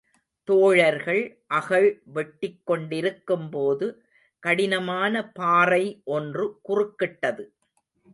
[0.47, 1.23] தோழர்கள்
[1.47, 3.87] அகழ் வெட்டிக் கொண்டிருக்கும் போது
[4.43, 6.01] கடினமான பாறை
[6.03, 7.43] ஒன்று குறுக்கிட்டது.